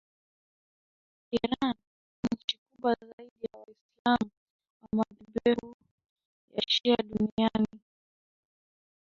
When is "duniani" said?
6.97-7.79